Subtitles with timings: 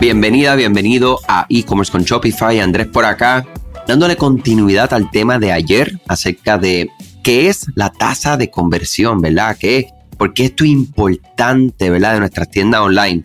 [0.00, 2.60] Bienvenida, bienvenido a e-commerce con Shopify.
[2.60, 3.44] Andrés por acá,
[3.88, 6.88] dándole continuidad al tema de ayer acerca de
[7.24, 9.56] qué es la tasa de conversión, ¿verdad?
[9.58, 12.14] ¿Qué, ¿Por qué esto es importante, ¿verdad?
[12.14, 13.24] De nuestras tiendas online.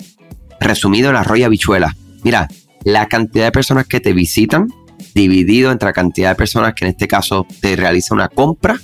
[0.59, 1.95] Resumido en la roya bichuela.
[2.23, 2.47] Mira,
[2.83, 4.67] la cantidad de personas que te visitan,
[5.13, 8.79] dividido entre la cantidad de personas que en este caso te realiza una compra,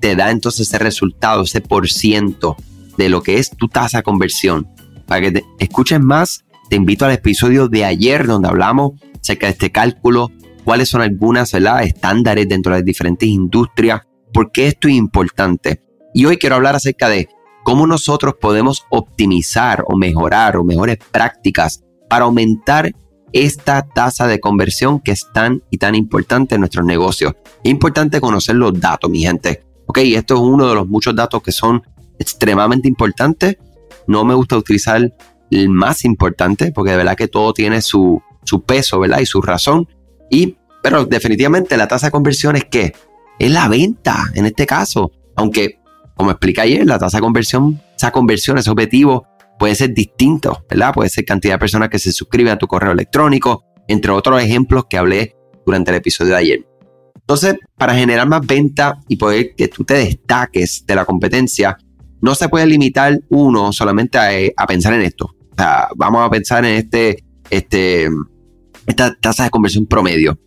[0.00, 2.56] te da entonces ese resultado, ese por ciento
[2.96, 4.66] de lo que es tu tasa de conversión.
[5.06, 9.52] Para que te escuches más, te invito al episodio de ayer donde hablamos acerca de
[9.52, 10.30] este cálculo,
[10.64, 15.82] cuáles son algunas estándares dentro de las diferentes industrias, por qué esto es importante.
[16.12, 17.28] Y hoy quiero hablar acerca de
[17.64, 22.92] cómo nosotros podemos optimizar o mejorar o mejores prácticas para aumentar
[23.32, 27.34] esta tasa de conversión que es tan y tan importante en nuestros negocios.
[27.64, 29.64] Es importante conocer los datos, mi gente.
[29.86, 31.82] Ok, esto es uno de los muchos datos que son
[32.18, 33.56] extremadamente importantes.
[34.06, 35.12] No me gusta utilizar
[35.50, 38.22] el más importante, porque de verdad que todo tiene su,
[38.66, 39.20] peso, ¿verdad?
[39.20, 39.88] Y su razón.
[40.30, 42.94] Y, pero definitivamente la tasa de conversión es que
[43.38, 45.10] es la venta en este caso.
[45.36, 45.80] Aunque,
[46.16, 49.26] como expliqué ayer, la tasa de conversión, esa conversión, ese objetivo
[49.58, 50.92] puede ser distinto, ¿verdad?
[50.92, 54.84] Puede ser cantidad de personas que se suscriben a tu correo electrónico, entre otros ejemplos
[54.88, 56.66] que hablé durante el episodio de ayer.
[57.16, 61.78] Entonces, para generar más venta y poder que tú te destaques de la competencia,
[62.24, 64.16] no se puede limitar uno solamente
[64.56, 65.36] a, pensar en esto.
[65.94, 68.08] vamos a pensar en este, este,
[68.86, 70.38] esta tasa de conversión promedio.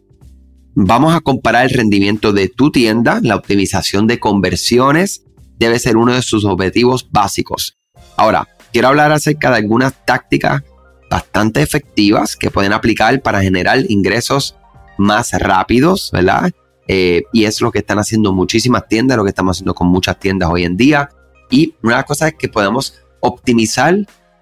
[0.73, 5.23] Vamos a comparar el rendimiento de tu tienda, la optimización de conversiones
[5.59, 7.77] debe ser uno de sus objetivos básicos.
[8.15, 10.63] Ahora, quiero hablar acerca de algunas tácticas
[11.11, 14.55] bastante efectivas que pueden aplicar para generar ingresos
[14.97, 16.49] más rápidos, ¿verdad?
[16.87, 20.17] Eh, y es lo que están haciendo muchísimas tiendas, lo que estamos haciendo con muchas
[20.17, 21.11] tiendas hoy en día.
[21.49, 23.95] Y una cosas es que podemos optimizar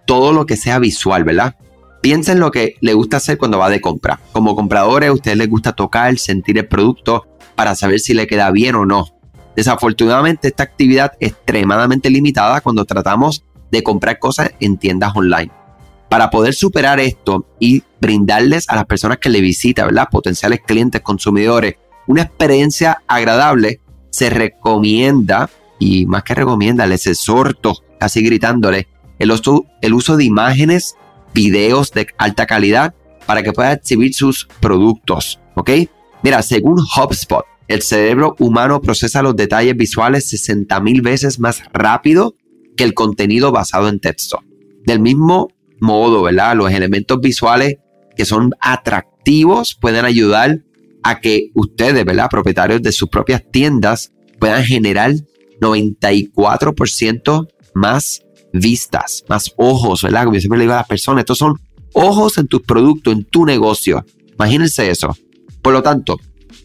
[0.06, 1.56] todo lo que sea visual, ¿verdad?
[2.02, 4.20] Piensen lo que le gusta hacer cuando va de compra.
[4.32, 8.52] Como compradores, a ustedes les gusta tocar, sentir el producto para saber si le queda
[8.52, 9.08] bien o no.
[9.56, 15.52] Desafortunadamente, esta actividad es extremadamente limitada cuando tratamos de comprar cosas en tiendas online.
[16.10, 20.10] Para poder superar esto y brindarles a las personas que le visitan, ¿verdad?
[20.12, 21.76] Potenciales clientes, consumidores,
[22.08, 25.50] una experiencia agradable, se recomienda
[25.80, 28.88] y más que recomienda, les exhorto, casi gritándole,
[29.20, 30.96] el uso, el uso de imágenes,
[31.34, 32.94] videos de alta calidad
[33.26, 35.40] para que pueda exhibir sus productos.
[35.56, 35.72] ¿Ok?
[36.24, 42.36] Mira, según HubSpot, el cerebro humano procesa los detalles visuales 60 mil veces más rápido
[42.78, 44.40] que el contenido basado en texto.
[44.86, 45.50] Del mismo
[45.80, 46.56] modo, ¿verdad?
[46.56, 47.78] Los elementos visuales
[48.16, 50.60] que son atractivos pueden ayudar
[51.04, 52.30] a que ustedes, ¿verdad?
[52.30, 55.14] Propietarios de sus propias tiendas puedan generar
[55.62, 58.22] 94% más
[58.54, 60.24] vistas, más ojos, ¿verdad?
[60.24, 61.60] Como yo siempre le digo a las personas, estos son
[61.94, 64.06] ojos en tu producto, en tu negocio.
[64.34, 65.16] Imagínense eso.
[65.62, 66.20] Por lo tanto,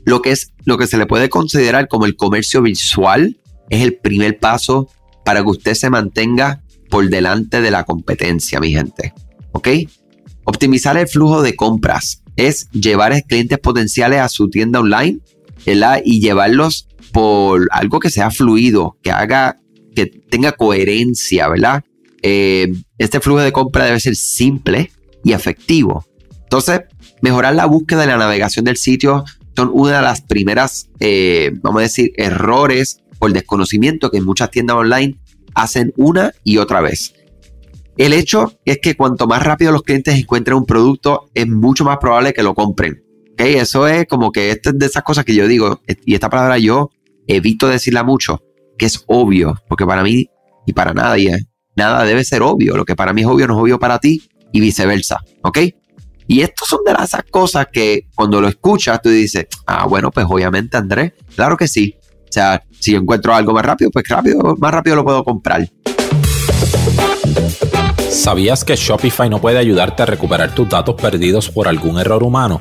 [0.04, 3.96] lo que es lo que se le puede considerar como el comercio visual es el
[3.96, 4.88] primer paso
[5.24, 9.14] para que usted se mantenga por delante de la competencia, mi gente.
[9.52, 9.68] ¿Ok?
[10.44, 15.20] Optimizar el flujo de compras es llevar a clientes potenciales a su tienda online
[15.64, 16.00] ¿verdad?
[16.04, 19.58] y llevarlos por algo que sea fluido, que haga,
[19.94, 21.84] que tenga coherencia, ¿verdad?
[22.22, 24.90] Eh, este flujo de compra debe ser simple
[25.24, 26.04] y efectivo.
[26.42, 26.82] Entonces,
[27.22, 29.24] mejorar la búsqueda y la navegación del sitio
[29.56, 34.50] son una de las primeras, eh, vamos a decir, errores o el desconocimiento que muchas
[34.50, 35.18] tiendas online
[35.54, 37.14] hacen una y otra vez.
[37.96, 41.98] El hecho es que cuanto más rápido los clientes encuentren un producto, es mucho más
[41.98, 43.04] probable que lo compren.
[43.32, 43.56] ¿Okay?
[43.56, 46.58] Eso es como que esta es de esas cosas que yo digo, y esta palabra
[46.58, 46.90] yo
[47.36, 48.42] evito decirla mucho,
[48.78, 50.26] que es obvio, porque para mí
[50.66, 51.46] y para nadie,
[51.76, 52.76] nada debe ser obvio.
[52.76, 55.58] Lo que para mí es obvio no es obvio para ti y viceversa, ¿ok?
[56.26, 60.26] Y estos son de esas cosas que cuando lo escuchas tú dices, ah, bueno, pues
[60.28, 61.96] obviamente Andrés, claro que sí.
[62.28, 65.68] O sea, si encuentro algo más rápido, pues rápido, más rápido lo puedo comprar.
[68.08, 72.60] ¿Sabías que Shopify no puede ayudarte a recuperar tus datos perdidos por algún error humano?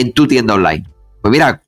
[0.00, 0.84] en tu tienda online?
[1.22, 1.62] Pues mira,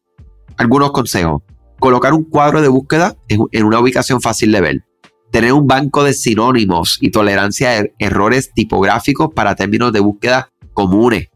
[0.56, 1.42] algunos consejos.
[1.78, 4.84] Colocar un cuadro de búsqueda en una ubicación fácil de ver.
[5.30, 10.50] Tener un banco de sinónimos y tolerancia a er-, errores tipográficos para términos de búsqueda
[10.74, 11.28] comunes.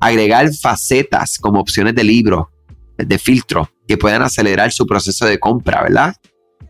[0.00, 2.50] agregar facetas como opciones de libro,
[2.98, 6.16] de filtro, que puedan acelerar su proceso de compra, ¿verdad?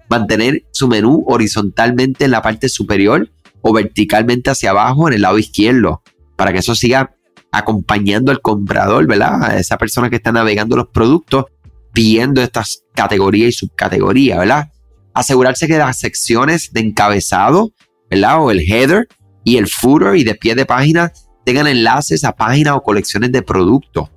[0.09, 3.29] Mantener su menú horizontalmente en la parte superior
[3.63, 6.03] o verticalmente hacia abajo en el lado izquierdo,
[6.37, 7.16] para que eso siga
[7.57, 9.43] acompañando al comprador, ¿verdad?
[9.43, 11.47] A esa persona que está navegando los productos,
[11.95, 14.71] viendo estas categorías y subcategorías, ¿verdad?
[15.15, 17.73] Asegurarse que las secciones de encabezado,
[18.11, 18.43] ¿verdad?
[18.43, 19.09] O el header
[19.43, 21.13] y el footer y de pie de página
[21.47, 24.11] tengan enlaces a páginas o colecciones de productos.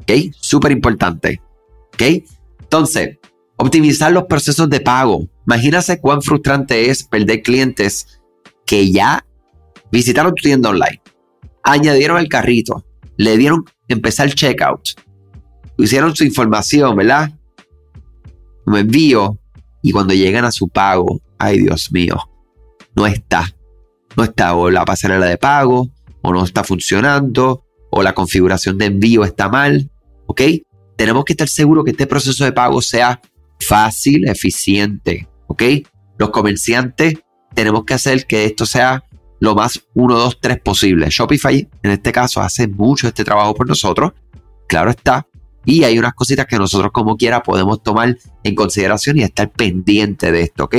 [0.00, 0.12] ¿Ok?
[0.40, 1.42] Súper importante.
[1.92, 2.24] ¿Ok?
[2.62, 3.18] Entonces,
[3.56, 5.28] optimizar los procesos de pago.
[5.46, 8.20] Imagínate cuán frustrante es perder clientes
[8.64, 9.26] que ya
[9.92, 11.00] visitaron tu tienda online,
[11.66, 12.84] añadieron el carrito,
[13.16, 14.90] le dieron empezar el checkout,
[15.76, 17.32] hicieron su información, ¿verdad?
[18.66, 19.38] Me envío
[19.82, 22.16] y cuando llegan a su pago, ay Dios mío,
[22.94, 23.52] no está.
[24.16, 25.90] No está o la pasarela de pago,
[26.22, 29.90] o no está funcionando, o la configuración de envío está mal,
[30.26, 30.40] ¿ok?
[30.96, 33.20] Tenemos que estar seguros que este proceso de pago sea
[33.60, 35.62] fácil, eficiente, ¿ok?
[36.18, 37.14] Los comerciantes
[37.54, 39.04] tenemos que hacer que esto sea
[39.40, 41.08] lo más 1, 2, 3 posible.
[41.10, 44.12] Shopify, en este caso, hace mucho este trabajo por nosotros,
[44.68, 45.26] claro está,
[45.64, 50.30] y hay unas cositas que nosotros como quiera podemos tomar en consideración y estar pendiente
[50.30, 50.76] de esto, ¿ok?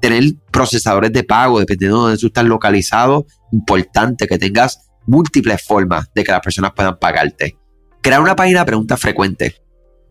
[0.00, 6.10] Tener procesadores de pago, dependiendo de dónde tú estás localizado, importante que tengas múltiples formas
[6.14, 7.56] de que las personas puedan pagarte.
[8.02, 9.62] Crear una página de preguntas frecuentes.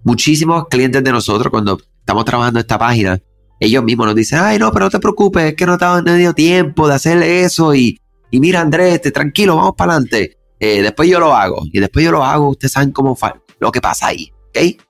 [0.03, 3.19] Muchísimos clientes de nosotros, cuando estamos trabajando esta página,
[3.59, 6.03] ellos mismos nos dicen, ay, no, pero no te preocupes, es que no te ha
[6.03, 7.99] tenido tiempo de hacer eso y,
[8.31, 10.37] y mira, Andrés, tranquilo, vamos para adelante.
[10.59, 13.17] Eh, después yo lo hago y después yo lo hago, ustedes saben cómo
[13.59, 14.81] lo que pasa ahí, ¿ok?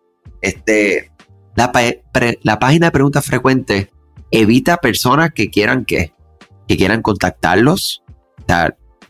[0.41, 1.11] Este,
[1.55, 1.71] la,
[2.43, 3.87] la página de preguntas frecuentes
[4.31, 6.13] evita personas que quieran que,
[6.67, 8.03] que quieran contactarlos,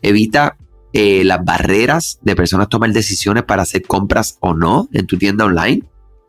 [0.02, 0.56] evita
[0.92, 5.44] eh, las barreras de personas tomar decisiones para hacer compras o no en tu tienda
[5.44, 5.84] online.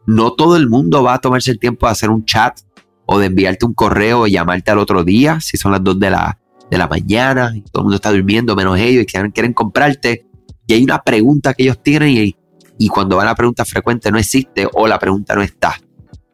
[0.05, 2.59] No todo el mundo va a tomarse el tiempo de hacer un chat
[3.11, 6.11] o de enviarte un correo o llamarte al otro día, si son las 2 de
[6.11, 6.38] la,
[6.69, 10.27] de la mañana y todo el mundo está durmiendo menos ellos y quieren, quieren comprarte.
[10.67, 12.35] Y hay una pregunta que ellos tienen y,
[12.77, 15.75] y cuando va la pregunta frecuente no existe o la pregunta no está.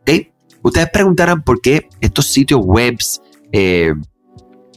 [0.02, 0.34] ¿Okay?
[0.64, 3.22] Ustedes preguntarán por qué estos sitios webs
[3.54, 3.94] eh,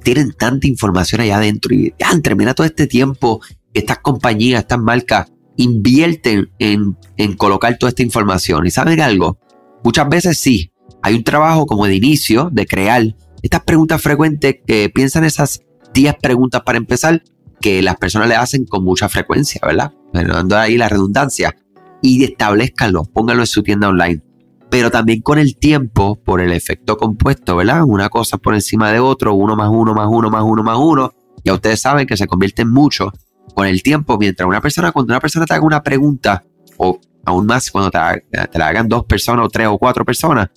[0.04, 3.40] tienen tanta información allá adentro y ya, termina todo este tiempo
[3.74, 8.66] estas compañías, estas marcas invierten en, en colocar toda esta información.
[8.68, 9.40] ¿Y saben algo?
[9.82, 10.70] Muchas veces sí,
[11.02, 15.62] hay un trabajo como de inicio, de crear estas preguntas frecuentes que piensan esas
[15.94, 17.22] 10 preguntas para empezar
[17.60, 19.92] que las personas le hacen con mucha frecuencia, ¿verdad?
[20.12, 21.56] Dando ahí la redundancia.
[22.02, 24.22] Y establezcanlo, pónganlo en su tienda online.
[24.70, 27.82] Pero también con el tiempo, por el efecto compuesto, ¿verdad?
[27.84, 31.12] Una cosa por encima de otro, uno más uno más uno más uno más uno.
[31.44, 33.10] Ya ustedes saben que se convierte en mucho
[33.54, 34.18] con el tiempo.
[34.18, 36.44] Mientras una persona, cuando una persona te haga una pregunta,
[36.76, 37.98] o aún más cuando te,
[38.46, 40.48] te la hagan dos personas o tres o cuatro personas,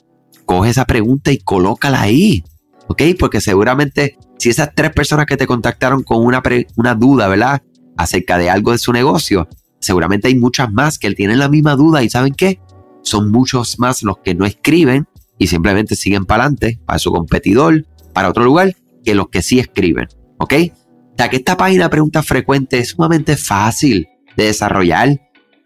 [0.52, 2.44] coge esa pregunta y colócala ahí.
[2.88, 3.04] ¿Ok?
[3.18, 6.44] Porque seguramente si esas tres personas que te contactaron con una,
[6.76, 7.62] una duda, ¿verdad?
[7.96, 9.48] Acerca de algo de su negocio,
[9.80, 12.60] seguramente hay muchas más que tienen la misma duda y ¿saben qué?
[13.02, 15.08] Son muchos más los que no escriben
[15.38, 18.76] y simplemente siguen para adelante, para su competidor, para otro lugar,
[19.06, 20.10] que los que sí escriben.
[20.38, 20.54] ¿Ok?
[21.14, 25.10] O que esta página de preguntas frecuentes es sumamente fácil de desarrollar.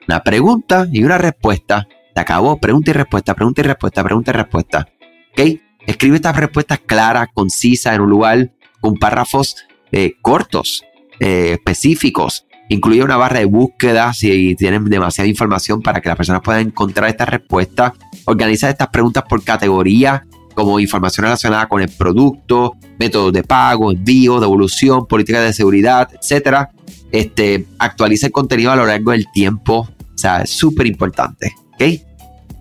[0.07, 2.57] Una pregunta y una respuesta te acabó.
[2.57, 4.87] Pregunta y respuesta, pregunta y respuesta, pregunta y respuesta.
[5.33, 5.59] ¿Ok?
[5.85, 9.57] Escribe estas respuestas claras, concisas, en un lugar con párrafos
[9.91, 10.83] eh, cortos,
[11.19, 12.47] eh, específicos.
[12.69, 17.09] Incluye una barra de búsqueda si tienen demasiada información para que las personas puedan encontrar
[17.09, 17.91] estas respuestas.
[18.23, 24.39] Organiza estas preguntas por categoría, como información relacionada con el producto, métodos de pago, envío,
[24.39, 26.69] devolución, política de seguridad, etc.
[27.11, 29.89] Este, actualiza el contenido a lo largo del tiempo.
[29.89, 31.53] O sea, es súper importante.
[31.75, 32.01] ¿Ok?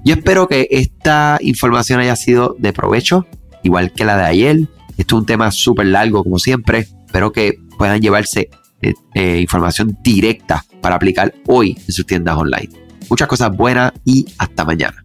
[0.04, 3.26] Yo espero que esta información haya sido de provecho,
[3.62, 4.56] igual que la de ayer.
[4.99, 6.87] Esto es un tema súper largo, como siempre.
[7.06, 8.50] Espero que puedan llevarse
[8.83, 12.68] eh, eh, información directa para aplicar hoy en sus tiendas online.
[13.09, 15.04] Muchas cosas buenas y hasta mañana.